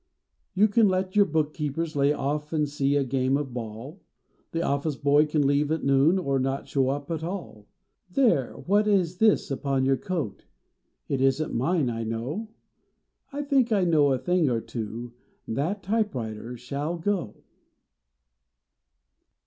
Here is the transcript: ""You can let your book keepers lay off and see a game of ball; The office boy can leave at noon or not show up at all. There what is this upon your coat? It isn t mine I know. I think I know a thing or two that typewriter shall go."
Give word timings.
""You 0.55 0.67
can 0.67 0.87
let 0.87 1.15
your 1.15 1.25
book 1.27 1.53
keepers 1.53 1.95
lay 1.95 2.11
off 2.11 2.51
and 2.53 2.67
see 2.67 2.95
a 2.95 3.03
game 3.03 3.37
of 3.37 3.53
ball; 3.53 4.01
The 4.51 4.63
office 4.63 4.95
boy 4.95 5.27
can 5.27 5.45
leave 5.45 5.71
at 5.71 5.83
noon 5.83 6.17
or 6.17 6.39
not 6.39 6.67
show 6.67 6.89
up 6.89 7.11
at 7.11 7.23
all. 7.23 7.67
There 8.09 8.53
what 8.53 8.87
is 8.87 9.17
this 9.17 9.51
upon 9.51 9.85
your 9.85 9.97
coat? 9.97 10.47
It 11.07 11.21
isn 11.21 11.49
t 11.49 11.53
mine 11.55 11.87
I 11.91 12.03
know. 12.03 12.49
I 13.31 13.43
think 13.43 13.71
I 13.71 13.83
know 13.83 14.11
a 14.11 14.17
thing 14.17 14.49
or 14.49 14.59
two 14.59 15.13
that 15.47 15.83
typewriter 15.83 16.57
shall 16.57 16.97
go." 16.97 17.43